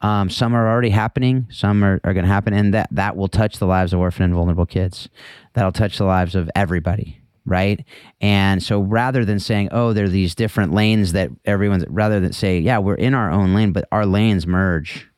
[0.00, 3.28] Um, some are already happening, some are, are going to happen, and that, that will
[3.28, 5.08] touch the lives of orphan and vulnerable kids.
[5.52, 7.20] That'll touch the lives of everybody.
[7.46, 7.84] Right.
[8.20, 12.32] And so rather than saying, oh, there are these different lanes that everyone's, rather than
[12.32, 15.08] say, yeah, we're in our own lane, but our lanes merge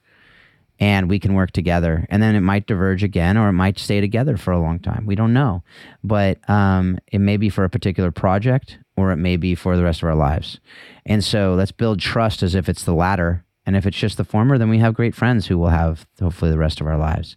[0.85, 2.07] and we can work together.
[2.11, 5.07] And then it might diverge again, or it might stay together for a long time.
[5.07, 5.63] We don't know,
[6.03, 9.83] but um, it may be for a particular project, or it may be for the
[9.83, 10.61] rest of our lives.
[11.07, 13.47] And so let's build trust as if it's the latter.
[13.65, 16.51] And if it's just the former, then we have great friends who will have hopefully
[16.51, 17.35] the rest of our lives.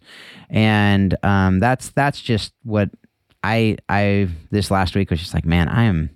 [0.50, 2.90] And um, that's that's just what
[3.42, 6.10] I I this last week was just like, man, I am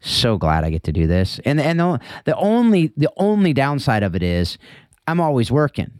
[0.00, 1.38] so glad I get to do this.
[1.44, 4.58] And and the, the only the only downside of it is
[5.06, 5.92] I'm always working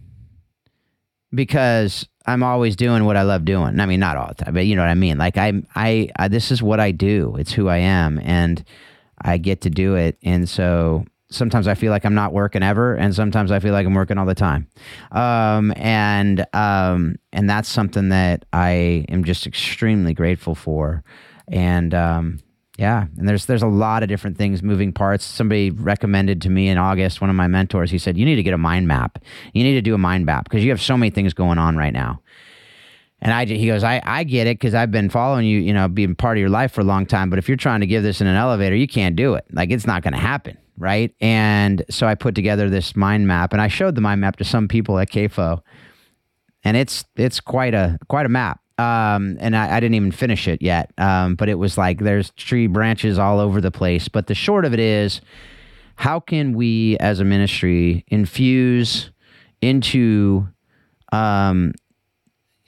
[1.33, 3.79] because I'm always doing what I love doing.
[3.79, 5.19] I mean, not all the time, but you know what I mean.
[5.19, 7.37] Like I, I, I, this is what I do.
[7.37, 8.65] It's who I am, and
[9.23, 10.19] I get to do it.
[10.23, 13.87] And so sometimes I feel like I'm not working ever, and sometimes I feel like
[13.87, 14.69] I'm working all the time.
[15.12, 21.05] Um, and um, and that's something that I am just extremely grateful for.
[21.49, 22.41] And um,
[22.79, 25.25] yeah, and there's there's a lot of different things, moving parts.
[25.25, 28.43] Somebody recommended to me in August, one of my mentors, he said, "You need to
[28.43, 29.19] get a mind map.
[29.55, 31.77] You need to do a mind map because you have so many things going on
[31.77, 32.21] right now."
[33.23, 35.89] And I, he goes, I, I get it because I've been following you, you know,
[35.89, 37.31] being part of your life for a long time.
[37.31, 39.47] But if you're trying to give this in an elevator, you can't do it.
[39.51, 41.15] Like it's not going to happen, right?
[41.21, 44.45] And so I put together this mind map, and I showed the mind map to
[44.45, 45.62] some people at CAFO,
[46.62, 50.47] and it's it's quite a quite a map um, and I, I, didn't even finish
[50.47, 50.93] it yet.
[50.99, 54.09] Um, but it was like there's tree branches all over the place.
[54.09, 55.23] But the short of it is,
[55.95, 59.11] how can we as a ministry infuse
[59.62, 60.47] into
[61.12, 61.73] um,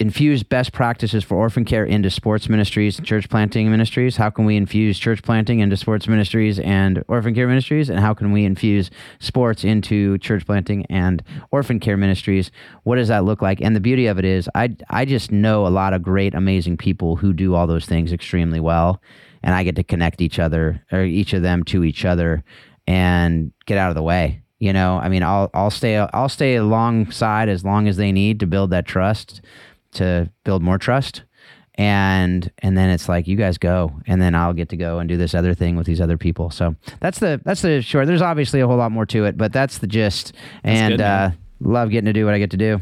[0.01, 4.17] infuse best practices for orphan care into sports ministries and church planting ministries?
[4.17, 7.91] How can we infuse church planting into sports ministries and orphan care ministries?
[7.91, 12.53] And how can we infuse sports into church planting and orphan care ministries?
[12.85, 13.61] What does that look like?
[13.61, 16.77] And the beauty of it is, I, I just know a lot of great, amazing
[16.77, 19.03] people who do all those things extremely well.
[19.43, 22.45] And I get to connect each other or each of them to each other
[22.87, 24.43] and get out of the way.
[24.61, 28.41] You know, I mean, I'll I'll stay I'll stay alongside as long as they need
[28.41, 29.41] to build that trust
[29.93, 31.23] to build more trust
[31.79, 35.09] and and then it's like you guys go and then I'll get to go and
[35.09, 36.51] do this other thing with these other people.
[36.51, 38.09] So that's the that's the short.
[38.09, 40.33] There's obviously a whole lot more to it, but that's the gist.
[40.65, 42.81] and good, uh, love getting to do what I get to do.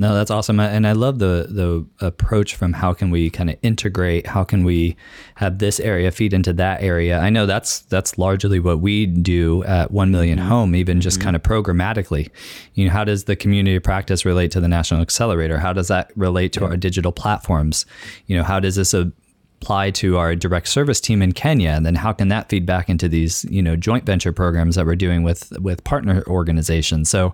[0.00, 3.56] No, that's awesome, and I love the the approach from how can we kind of
[3.62, 4.96] integrate, how can we
[5.34, 7.18] have this area feed into that area.
[7.18, 10.48] I know that's that's largely what we do at One Million mm-hmm.
[10.48, 11.24] Home, even just mm-hmm.
[11.24, 12.30] kind of programmatically.
[12.74, 15.58] You know, how does the community practice relate to the National Accelerator?
[15.58, 16.66] How does that relate to yeah.
[16.66, 17.84] our digital platforms?
[18.26, 19.12] You know, how does this a
[19.60, 22.88] apply to our direct service team in Kenya, and then how can that feed back
[22.88, 27.10] into these you know joint venture programs that we're doing with with partner organizations?
[27.10, 27.32] So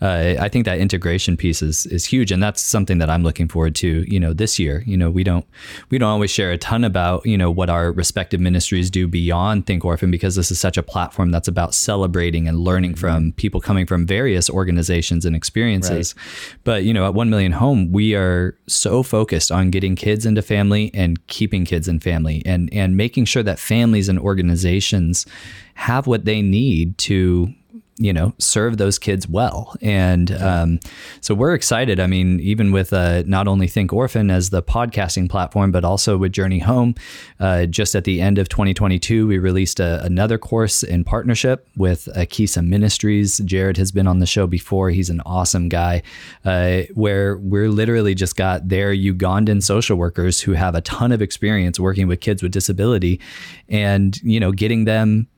[0.00, 3.48] uh, I think that integration piece is is huge, and that's something that I'm looking
[3.48, 4.04] forward to.
[4.10, 5.44] You know, this year, you know, we don't
[5.90, 9.66] we don't always share a ton about you know what our respective ministries do beyond
[9.66, 13.00] Think Orphan because this is such a platform that's about celebrating and learning mm-hmm.
[13.00, 16.14] from people coming from various organizations and experiences.
[16.16, 16.56] Right.
[16.62, 20.42] But you know, at One Million Home, we are so focused on getting kids into
[20.42, 25.26] family and keeping kids and family and and making sure that families and organizations
[25.74, 27.52] have what they need to
[27.96, 29.74] you know serve those kids well.
[29.80, 30.80] And um,
[31.20, 32.00] so we're excited.
[32.00, 36.16] I mean even with uh, not only think orphan as the podcasting platform but also
[36.16, 36.94] with journey home
[37.38, 42.08] uh, just at the end of 2022 we released a, another course in partnership with
[42.16, 43.38] akisa ministries.
[43.38, 44.90] Jared has been on the show before.
[44.90, 46.02] He's an awesome guy
[46.44, 51.22] uh, where we're literally just got their ugandan social workers who have a ton of
[51.22, 53.20] experience working with kids with disability
[53.68, 55.28] and you know getting them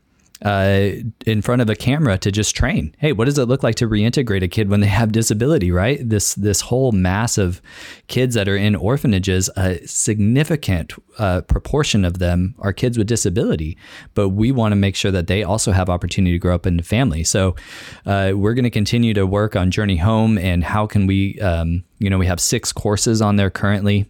[0.43, 0.91] uh,
[1.25, 2.95] in front of a camera to just train.
[2.99, 5.71] Hey, what does it look like to reintegrate a kid when they have disability?
[5.71, 6.07] Right.
[6.07, 7.63] This this whole mass of
[8.09, 13.79] kids that are in orphanages, a significant uh, proportion of them are kids with disability.
[14.15, 16.79] But we want to make sure that they also have opportunity to grow up in
[16.79, 17.25] a family.
[17.25, 17.57] So
[18.05, 21.85] uh, we're going to continue to work on Journey Home and how can we, um,
[21.99, 24.07] you know, we have six courses on there currently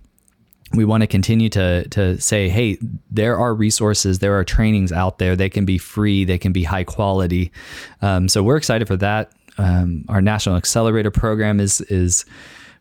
[0.74, 2.78] we want to continue to to say, hey,
[3.10, 5.36] there are resources, there are trainings out there.
[5.36, 7.52] They can be free, they can be high quality.
[8.02, 9.32] Um, so we're excited for that.
[9.58, 12.24] Um, our national accelerator program is is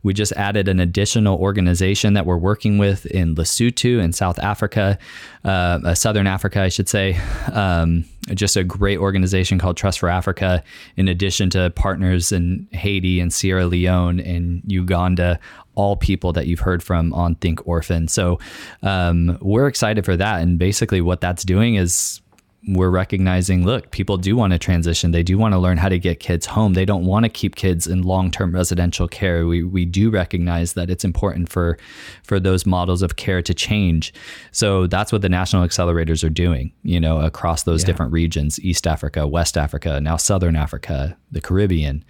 [0.05, 4.99] we just added an additional organization that we're working with in Lesotho in South Africa,
[5.43, 7.19] uh, uh, Southern Africa, I should say.
[7.51, 10.63] Um, just a great organization called Trust for Africa,
[10.95, 15.39] in addition to partners in Haiti and Sierra Leone and Uganda,
[15.75, 18.07] all people that you've heard from on Think Orphan.
[18.07, 18.39] So
[18.83, 20.41] um, we're excited for that.
[20.41, 22.21] And basically, what that's doing is
[22.67, 25.11] we're recognizing look people do want to transition.
[25.11, 26.73] They do want to learn how to get kids home.
[26.73, 29.45] They don't want to keep kids in long-term residential care.
[29.45, 31.77] We we do recognize that it's important for
[32.23, 34.13] for those models of care to change.
[34.51, 37.87] So that's what the national accelerators are doing you know across those yeah.
[37.87, 42.03] different regions east africa west africa now southern africa the caribbean.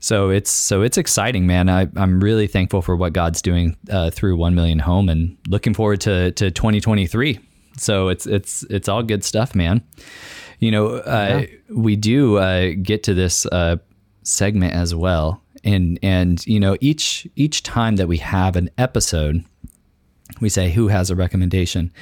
[0.00, 1.68] So it's so it's exciting man.
[1.68, 5.74] I, i'm really thankful for what god's doing uh, through 1 million home and looking
[5.74, 7.38] forward to to 2023
[7.76, 9.82] so it's it's it's all good stuff, man.
[10.58, 11.46] You know, uh, yeah.
[11.74, 13.76] we do uh, get to this uh,
[14.22, 19.44] segment as well, and and you know each each time that we have an episode,
[20.40, 21.92] we say who has a recommendation.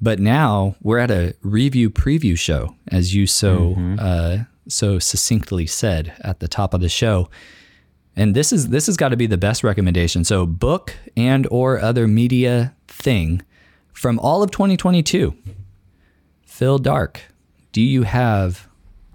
[0.00, 3.96] But now we're at a review preview show, as you so mm-hmm.
[3.98, 7.28] Uh, so succinctly said at the top of the show.
[8.16, 10.24] And this is this has got to be the best recommendation.
[10.24, 13.42] So book and or other media thing
[13.94, 15.34] from all of 2022.
[16.44, 17.22] Phil Darke,
[17.72, 18.68] do you have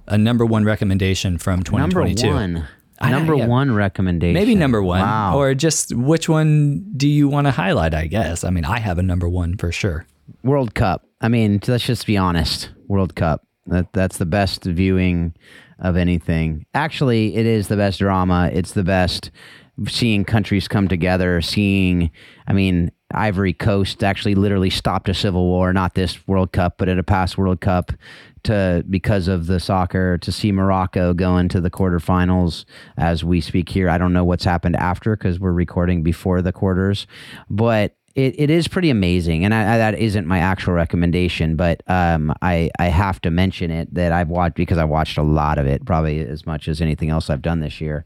[0.08, 2.26] a number one recommendation from 2022?
[2.26, 2.68] Number one.
[3.02, 4.34] I, number yeah, one recommendation.
[4.34, 5.02] Maybe number one.
[5.02, 5.38] Wow.
[5.38, 8.44] Or just which one do you want to highlight, I guess?
[8.44, 10.06] I mean, I have a number one for sure.
[10.44, 11.06] World Cup.
[11.22, 12.70] I mean, let's just be honest.
[12.88, 13.46] World Cup.
[13.68, 15.34] That that's the best viewing
[15.80, 16.66] of anything.
[16.74, 18.50] Actually, it is the best drama.
[18.52, 19.32] It's the best
[19.88, 22.12] seeing countries come together, seeing
[22.48, 26.90] I mean, Ivory Coast actually literally stopped a civil war, not this World Cup, but
[26.90, 27.92] at a past World Cup
[28.44, 32.66] to because of the soccer to see Morocco go into the quarterfinals
[32.98, 33.90] as we speak here.
[33.90, 37.08] I don't know what's happened after because we're recording before the quarters,
[37.50, 41.84] but it, it is pretty amazing, and I, I, that isn't my actual recommendation, but
[41.88, 45.58] um, I I have to mention it that I've watched because I watched a lot
[45.58, 48.06] of it, probably as much as anything else I've done this year.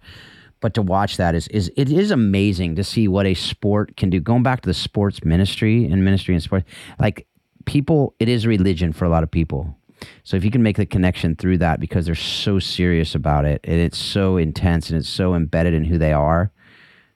[0.64, 4.10] But to watch that is is it is amazing to see what a sport can
[4.10, 4.22] do.
[4.22, 6.64] Going back to the sports ministry and ministry and sport,
[7.00, 7.28] like
[7.66, 9.76] people, it is religion for a lot of people.
[10.24, 13.60] So if you can make the connection through that because they're so serious about it
[13.66, 16.50] and it's so intense and it's so embedded in who they are,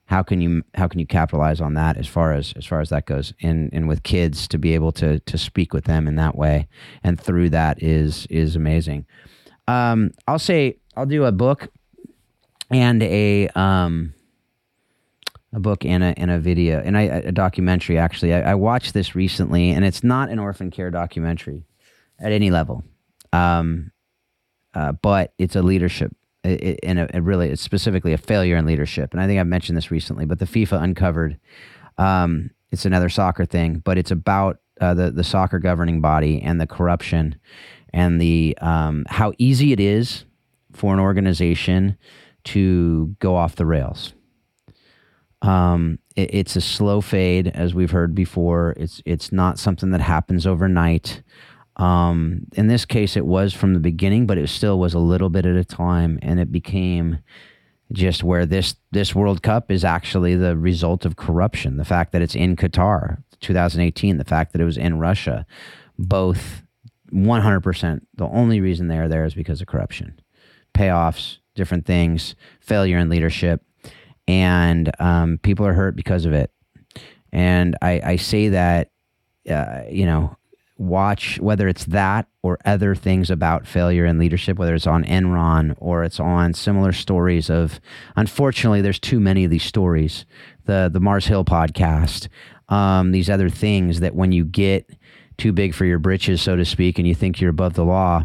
[0.04, 2.90] how can you how can you capitalize on that as far as as far as
[2.90, 6.16] that goes and and with kids to be able to to speak with them in
[6.16, 6.68] that way
[7.02, 9.04] and through that is is amazing
[9.68, 11.68] um i'll say i'll do a book
[12.70, 14.14] and a um
[15.52, 18.94] a book and a and a video and I, a documentary actually I, I watched
[18.94, 21.64] this recently and it's not an orphan care documentary
[22.18, 22.84] at any level
[23.32, 23.90] um
[24.74, 29.12] uh, but it's a leadership and a, really it's specifically a failure in leadership.
[29.12, 31.38] And I think I've mentioned this recently, but the FIFA uncovered.
[31.96, 36.60] Um, it's another soccer thing, but it's about uh, the the soccer governing body and
[36.60, 37.36] the corruption
[37.92, 40.24] and the um, how easy it is
[40.72, 41.96] for an organization
[42.52, 44.14] to go off the rails.
[45.42, 48.74] Um, it, it's a slow fade, as we've heard before.
[48.76, 51.22] It's it's not something that happens overnight.
[51.76, 55.28] Um, in this case, it was from the beginning, but it still was a little
[55.28, 57.18] bit at a time, and it became
[57.92, 61.76] just where this this World Cup is actually the result of corruption.
[61.76, 65.46] The fact that it's in Qatar, 2018, the fact that it was in Russia,
[65.98, 66.62] both
[67.12, 68.00] 100%.
[68.14, 70.20] The only reason they're there is because of corruption,
[70.74, 73.60] payoffs, different things, failure in leadership,
[74.26, 76.50] and um, people are hurt because of it.
[77.30, 78.90] And I, I say that,
[79.50, 80.34] uh, you know,
[80.78, 85.74] watch whether it's that or other things about failure in leadership, whether it's on Enron
[85.78, 87.80] or it's on similar stories of.
[88.16, 90.24] Unfortunately, there's too many of these stories.
[90.64, 92.28] The the Mars Hill podcast,
[92.68, 94.88] um, these other things that when you get
[95.36, 98.24] too big for your britches, so to speak, and you think you're above the law,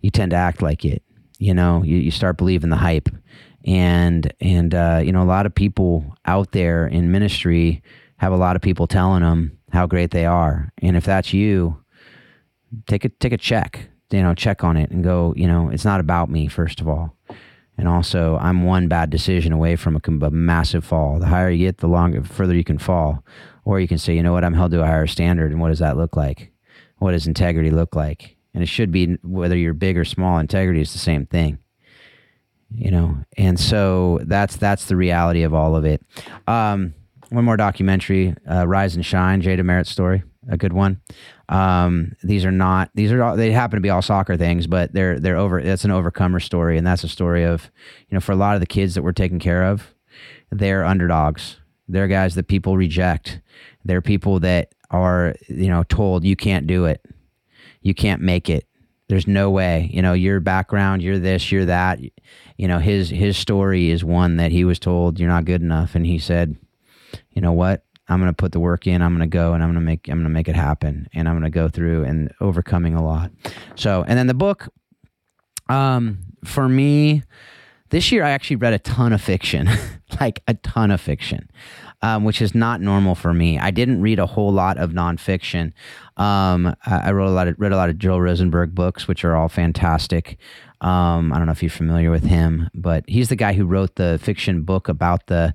[0.00, 1.02] you tend to act like it.
[1.44, 3.08] You know, you, you start believing the hype,
[3.66, 7.82] and and uh, you know a lot of people out there in ministry
[8.16, 11.84] have a lot of people telling them how great they are, and if that's you,
[12.86, 15.84] take a take a check, you know, check on it and go, you know, it's
[15.84, 17.14] not about me first of all.
[17.76, 21.18] And also, I'm one bad decision away from a, a massive fall.
[21.18, 23.24] The higher you get, the longer, further you can fall.
[23.64, 25.50] Or you can say, you know what, I'm held to a higher standard.
[25.50, 26.52] And what does that look like?
[26.98, 28.36] What does integrity look like?
[28.54, 30.38] And it should be whether you're big or small.
[30.38, 31.58] Integrity is the same thing,
[32.70, 33.18] you know.
[33.36, 36.00] And so that's that's the reality of all of it.
[36.46, 36.94] Um,
[37.30, 41.00] one more documentary, uh, Rise and Shine, Jay DeMerit's story, a good one.
[41.48, 44.92] Um, these are not these are all, they happen to be all soccer things, but
[44.92, 45.62] they're they're over.
[45.62, 47.70] That's an overcomer story, and that's a story of
[48.08, 49.94] you know for a lot of the kids that we're taking care of,
[50.50, 51.56] they're underdogs.
[51.88, 53.40] They're guys that people reject.
[53.84, 57.04] They're people that are you know told you can't do it,
[57.84, 58.66] you can't make it.
[59.08, 59.88] There's no way.
[59.92, 62.00] You know your background, you're this, you're that.
[62.56, 65.94] You know his his story is one that he was told you're not good enough,
[65.94, 66.56] and he said,
[67.30, 69.02] you know what, I'm going to put the work in.
[69.02, 71.08] I'm going to go and I'm going to make I'm going to make it happen
[71.14, 73.30] and I'm going to go through and overcoming a lot.
[73.76, 74.68] So, and then the book
[75.70, 77.22] um for me
[77.88, 79.68] this year I actually read a ton of fiction,
[80.20, 81.50] like a ton of fiction.
[82.02, 83.58] Um, which is not normal for me.
[83.58, 85.72] I didn't read a whole lot of nonfiction.
[86.16, 89.34] Um, I wrote a lot of read a lot of Joel Rosenberg books, which are
[89.34, 90.38] all fantastic.
[90.80, 93.96] Um, I don't know if you're familiar with him, but he's the guy who wrote
[93.96, 95.54] the fiction book about the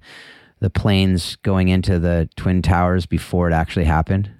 [0.60, 4.32] the planes going into the twin towers before it actually happened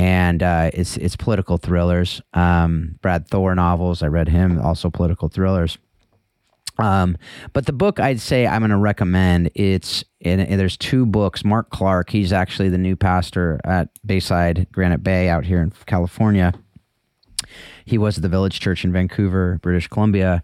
[0.00, 2.22] and uh, it's it's political thrillers.
[2.32, 4.02] Um, Brad Thor novels.
[4.02, 5.76] I read him also political thrillers.
[6.82, 7.16] Um,
[7.52, 11.44] but the book I'd say I'm going to recommend it's there's two books.
[11.44, 16.52] Mark Clark, he's actually the new pastor at Bayside Granite Bay out here in California.
[17.84, 20.42] He was at the Village Church in Vancouver, British Columbia,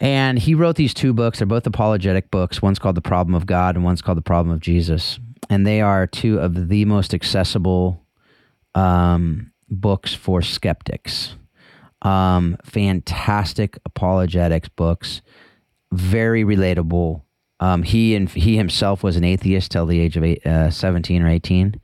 [0.00, 1.38] and he wrote these two books.
[1.38, 2.62] They're both apologetic books.
[2.62, 5.18] One's called The Problem of God, and one's called The Problem of Jesus.
[5.50, 8.04] And they are two of the most accessible
[8.74, 11.36] um, books for skeptics.
[12.02, 15.22] Um, fantastic apologetics books,
[15.92, 17.22] very relatable.
[17.58, 21.22] Um, he and he himself was an atheist till the age of eight, uh, seventeen
[21.22, 21.80] or eighteen,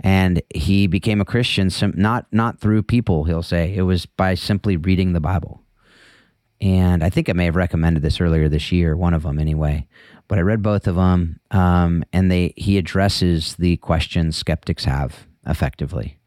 [0.00, 1.70] and he became a Christian.
[1.70, 5.62] Sim- not not through people, he'll say it was by simply reading the Bible
[6.60, 9.86] and I think I may have recommended this earlier this year, one of them anyway.
[10.28, 15.26] But I read both of them, um, and they he addresses the questions skeptics have
[15.46, 16.18] effectively,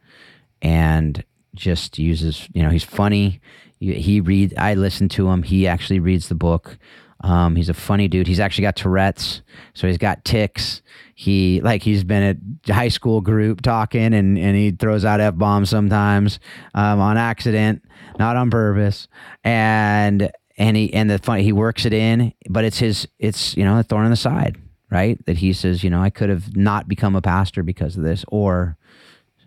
[0.62, 1.24] and
[1.56, 3.42] just uses you know he's funny.
[3.80, 5.44] He read I listen to him.
[5.44, 6.78] He actually reads the book.
[7.22, 8.28] Um, he's a funny dude.
[8.28, 9.42] He's actually got Tourette's,
[9.74, 10.82] so he's got ticks.
[11.16, 15.36] He like he's been at high school group talking, and and he throws out f
[15.36, 16.40] bombs sometimes
[16.74, 17.84] um, on accident,
[18.18, 19.08] not on purpose,
[19.44, 23.66] and and he and the fun he works it in, but it's his it's you
[23.66, 24.58] know a thorn in the side,
[24.90, 25.24] right?
[25.26, 28.24] That he says, you know, I could have not become a pastor because of this,
[28.30, 28.78] or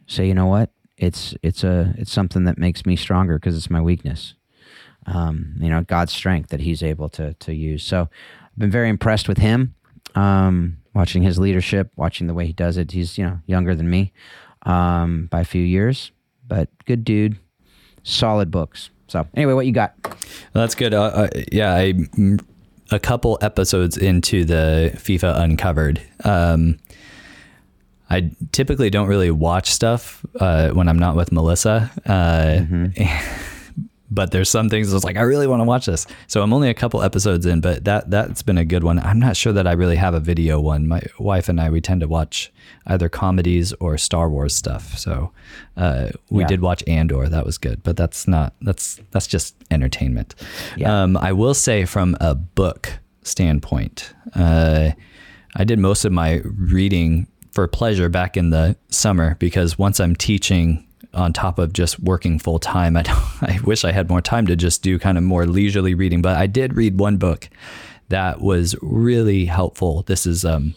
[0.07, 3.71] say, you know what, it's it's a it's something that makes me stronger because it's
[3.71, 4.35] my weakness.
[5.07, 7.83] Um, you know, God's strength that He's able to to use.
[7.85, 9.75] So, I've been very impressed with him.
[10.15, 12.93] Um, watching his leadership, watching the way he does it.
[12.93, 14.13] He's you know younger than me
[14.67, 16.13] um, by a few years,
[16.47, 17.39] but good dude.
[18.03, 18.91] Solid books.
[19.09, 19.95] So anyway, what you got?
[20.53, 20.95] That's good.
[20.95, 21.95] Uh, uh, yeah, I
[22.91, 26.03] a couple episodes into the FIFA Uncovered.
[26.25, 26.79] Um,
[28.11, 31.91] I typically don't really watch stuff uh, when I'm not with Melissa.
[32.05, 33.49] Uh, mm-hmm.
[34.15, 36.07] but there's some things that's like I really want to watch this.
[36.27, 38.99] So I'm only a couple episodes in, but that that's been a good one.
[38.99, 40.87] I'm not sure that I really have a video one.
[40.87, 42.53] My wife and I we tend to watch
[42.87, 44.99] either comedies or Star Wars stuff.
[44.99, 45.33] So
[45.77, 46.49] uh, we yeah.
[46.49, 47.29] did watch Andor.
[47.29, 50.35] That was good, but that's not that's that's just entertainment.
[50.77, 51.03] Yeah.
[51.03, 54.91] Um, I will say from a book standpoint, uh,
[55.57, 60.17] I did most of my reading for pleasure back in the summer because once I'm
[60.17, 62.97] teaching on top of just working full time.
[62.97, 63.05] I,
[63.43, 66.37] I wish I had more time to just do kind of more leisurely reading, but
[66.37, 67.49] I did read one book
[68.09, 70.03] that was really helpful.
[70.03, 70.75] This is um,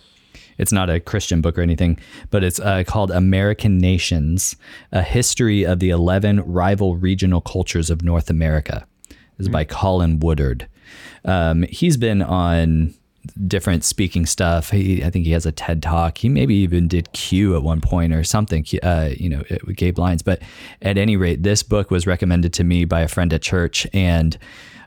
[0.57, 1.99] it's not a Christian book or anything,
[2.31, 4.55] but it's uh, called American Nations:
[4.91, 8.87] A History of the Eleven Rival Regional Cultures of North America.
[9.37, 10.67] This is by Colin Woodard.
[11.25, 12.93] Um, he's been on
[13.47, 14.71] different speaking stuff.
[14.71, 16.17] He, I think he has a TED talk.
[16.17, 19.97] He maybe even did Q at one point or something, uh, you know, with Gabe
[19.97, 20.21] Lyons.
[20.21, 20.41] But
[20.81, 24.37] at any rate, this book was recommended to me by a friend at church and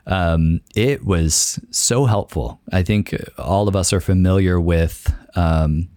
[0.07, 2.59] um, it was so helpful.
[2.71, 5.89] I think all of us are familiar with um,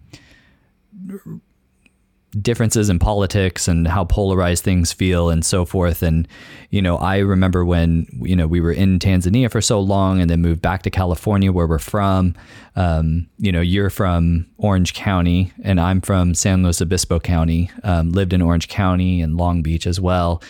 [2.41, 6.01] differences in politics and how polarized things feel and so forth.
[6.01, 6.27] And,
[6.69, 10.29] you know, I remember when, you know, we were in Tanzania for so long and
[10.29, 12.35] then moved back to California where we're from.
[12.75, 18.11] Um, you know, you're from Orange County and I'm from San Luis Obispo County, um,
[18.11, 20.41] lived in Orange County and Long Beach as well.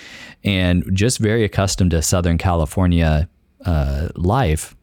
[0.43, 3.27] And just very accustomed to Southern California
[3.65, 4.75] uh, life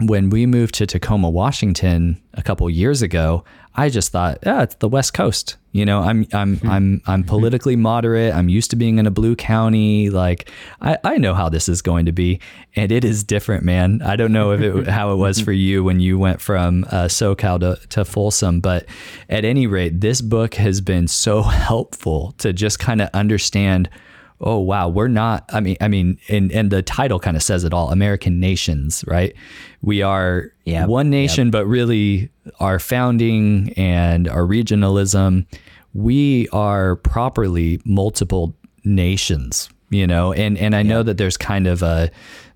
[0.00, 4.76] when we moved to Tacoma, Washington a couple years ago, I just thought, yeah, it's
[4.76, 5.56] the West Coast.
[5.72, 6.68] You know, I'm I'm mm-hmm.
[6.68, 8.34] I'm I'm politically moderate.
[8.34, 10.10] I'm used to being in a blue county.
[10.10, 10.50] Like
[10.80, 12.40] I, I know how this is going to be,
[12.74, 14.02] and it is different, man.
[14.02, 17.04] I don't know if it how it was for you when you went from uh,
[17.04, 18.86] SoCal to, to Folsom, but
[19.28, 23.88] at any rate, this book has been so helpful to just kind of understand
[24.40, 27.64] oh wow we're not i mean i mean and and the title kind of says
[27.64, 29.34] it all american nations right
[29.82, 31.52] we are yep, one nation yep.
[31.52, 35.46] but really our founding and our regionalism
[35.94, 40.86] we are properly multiple nations you know and and i yep.
[40.86, 42.10] know that there's kind of a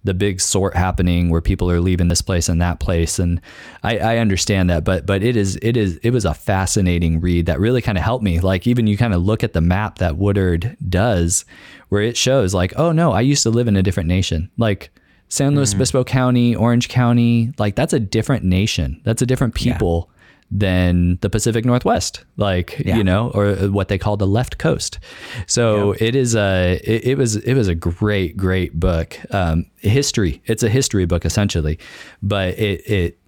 [0.05, 3.19] the big sort happening where people are leaving this place and that place.
[3.19, 3.41] And
[3.83, 7.47] I, I understand that but but it is it is it was a fascinating read
[7.47, 8.41] that really kind of helped me.
[8.41, 11.45] Like even you kind of look at the map that Woodard does
[11.89, 14.51] where it shows like oh no I used to live in a different nation.
[14.59, 14.91] Like
[15.29, 15.79] San Luis mm-hmm.
[15.79, 19.01] Obispo County Orange County like that's a different nation.
[19.05, 20.14] That's a different people yeah
[20.51, 22.97] than the Pacific Northwest, like yeah.
[22.97, 24.99] you know, or what they call the left coast.
[25.47, 26.09] So yeah.
[26.09, 29.19] it is a it, it, was it was a great great book.
[29.33, 30.43] Um, history.
[30.47, 31.79] It's a history book essentially,
[32.23, 33.19] but it it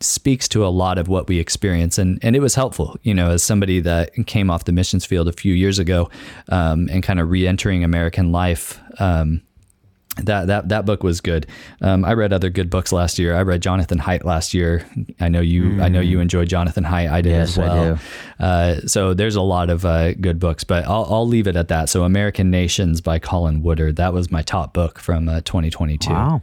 [0.00, 3.30] speaks to a lot of what we experience and and it was helpful you know
[3.30, 6.10] as somebody that came off the missions field a few years ago
[6.48, 9.40] um, and kind of re-entering american life um,
[10.16, 11.46] that that that book was good.
[11.80, 13.34] Um, I read other good books last year.
[13.34, 14.86] I read Jonathan Haidt last year.
[15.20, 15.64] I know you.
[15.64, 15.82] Mm.
[15.82, 16.22] I know you mm.
[16.22, 17.10] enjoyed Jonathan Haidt.
[17.10, 17.98] I did yes, as well.
[18.38, 21.68] Uh, so there's a lot of uh, good books, but I'll, I'll leave it at
[21.68, 21.88] that.
[21.88, 23.96] So American Nations by Colin Woodard.
[23.96, 26.10] That was my top book from uh, 2022.
[26.10, 26.42] Wow.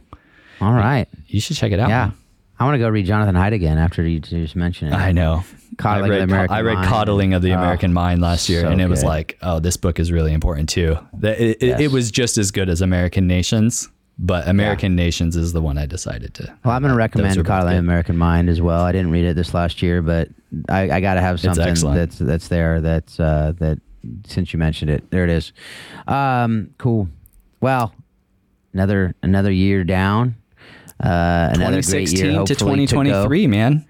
[0.60, 1.06] All right.
[1.28, 1.88] You should check it out.
[1.88, 2.06] Yeah.
[2.06, 2.19] Man.
[2.60, 4.96] I want to go read Jonathan Haidt again after you just mentioned it.
[4.96, 5.42] I know.
[5.78, 6.88] Coddling I read, American I read Mind.
[6.88, 9.78] Coddling of the oh, American Mind last year, so and it was like, oh, this
[9.78, 10.98] book is really important too.
[11.22, 11.80] It, it, yes.
[11.80, 13.88] it, was just as good as American Nations,
[14.18, 15.04] but American yeah.
[15.04, 16.54] Nations is the one I decided to.
[16.62, 18.82] Well, I'm going to recommend Coddling of the American Mind as well.
[18.82, 20.28] I didn't read it this last year, but
[20.68, 22.82] I, I got to have something that's that's there.
[22.82, 23.78] That's uh, that
[24.26, 25.54] since you mentioned it, there it is.
[26.06, 27.08] Um, cool.
[27.62, 27.94] Well,
[28.74, 30.34] another another year down.
[31.02, 33.86] Uh, another 2016 to 2023, to man.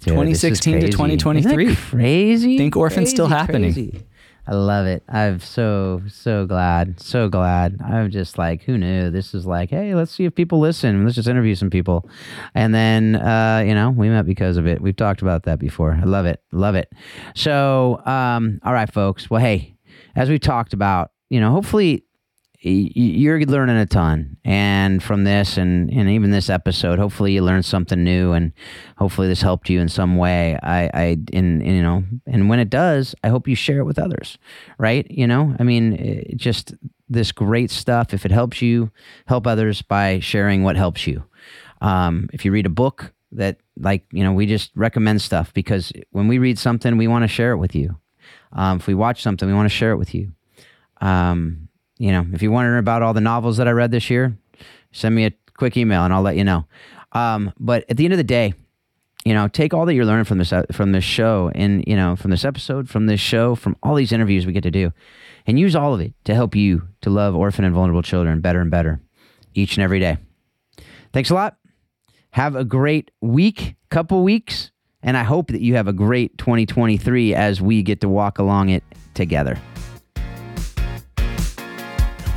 [0.00, 1.74] Dude, 2016 to 2023.
[1.74, 2.58] crazy.
[2.58, 3.72] Think Orphan's crazy, still happening.
[3.72, 4.06] Crazy.
[4.46, 5.02] I love it.
[5.08, 7.80] I'm so so glad, so glad.
[7.84, 9.10] I'm just like, who knew?
[9.10, 11.04] This is like, hey, let's see if people listen.
[11.04, 12.08] Let's just interview some people,
[12.54, 14.80] and then uh, you know we met because of it.
[14.80, 15.92] We've talked about that before.
[15.92, 16.92] I love it, love it.
[17.34, 19.30] So, um, all right, folks.
[19.30, 19.76] Well, hey,
[20.16, 22.04] as we talked about, you know, hopefully
[22.62, 24.36] you're learning a ton.
[24.44, 28.52] And from this and, and even this episode hopefully you learned something new and
[28.98, 30.58] hopefully this helped you in some way.
[30.62, 33.98] I i and, you know and when it does i hope you share it with
[33.98, 34.38] others
[34.78, 35.10] right?
[35.10, 36.74] You know i mean just
[37.10, 38.14] this great stuff.
[38.14, 38.90] If it helps you
[39.26, 41.24] help others by sharing what helps you.
[41.82, 45.92] Um, if you read a book that like you know we just recommend stuff because
[46.10, 47.98] when we read something we want to share it with you.
[48.52, 50.32] Um, if we watch something we want to share it with you.
[51.00, 51.69] Um,
[52.00, 54.34] you know, if you're wondering about all the novels that I read this year,
[54.90, 56.64] send me a quick email and I'll let you know.
[57.12, 58.54] Um, but at the end of the day,
[59.26, 61.94] you know, take all that you're learning from this uh, from this show and you
[61.94, 64.94] know from this episode, from this show, from all these interviews we get to do,
[65.46, 68.62] and use all of it to help you to love orphan and vulnerable children better
[68.62, 68.98] and better
[69.52, 70.16] each and every day.
[71.12, 71.58] Thanks a lot.
[72.30, 74.70] Have a great week, couple weeks,
[75.02, 78.70] and I hope that you have a great 2023 as we get to walk along
[78.70, 79.58] it together.